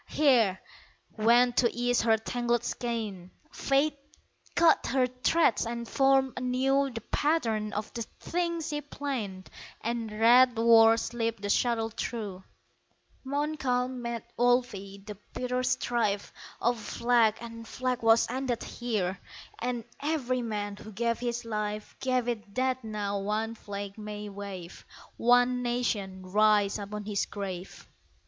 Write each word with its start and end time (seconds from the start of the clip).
Here, 0.09 0.59
when 1.11 1.53
to 1.53 1.69
ease 1.71 2.01
her 2.01 2.17
tangled 2.17 2.63
skein 2.63 3.29
Fate 3.51 3.99
cut 4.55 4.87
her 4.87 5.05
threads 5.05 5.63
and 5.67 5.87
formed 5.87 6.33
anew 6.37 6.89
The 6.89 7.01
pattern 7.11 7.71
of 7.73 7.93
the 7.93 8.01
thing 8.19 8.61
she 8.61 8.81
planned 8.81 9.47
And 9.81 10.11
red 10.11 10.57
war 10.57 10.97
slipped 10.97 11.43
the 11.43 11.51
shuttle 11.51 11.91
through, 11.95 12.43
Montcalm 13.23 14.01
met 14.01 14.27
Wolfe! 14.37 14.71
The 14.71 15.15
bitter 15.33 15.61
strife 15.61 16.33
Of 16.59 16.79
flag 16.79 17.37
and 17.39 17.67
flag 17.67 18.01
was 18.01 18.25
ended 18.27 18.63
here 18.63 19.19
And 19.59 19.83
every 19.99 20.41
man 20.41 20.77
who 20.77 20.91
gave 20.91 21.19
his 21.19 21.45
life 21.45 21.95
Gave 21.99 22.27
it 22.27 22.55
that 22.55 22.83
now 22.83 23.19
one 23.19 23.53
flag 23.53 23.99
may 23.99 24.29
wave, 24.29 24.83
One 25.17 25.61
nation 25.61 26.23
rise 26.25 26.79
upon 26.79 27.05
his 27.05 27.27
grave! 27.27 27.87